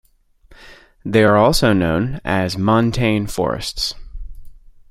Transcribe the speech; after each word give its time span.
They 1.05 1.23
are 1.23 1.37
also 1.37 1.73
known 1.73 2.21
as 2.25 2.55
montane 2.57 3.27
forests. 3.27 3.93